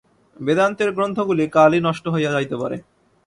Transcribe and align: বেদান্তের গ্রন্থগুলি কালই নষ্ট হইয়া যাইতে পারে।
বেদান্তের 0.37 0.89
গ্রন্থগুলি 0.95 1.45
কালই 1.55 1.79
নষ্ট 1.87 2.05
হইয়া 2.13 2.31
যাইতে 2.31 2.55
পারে। 2.61 2.77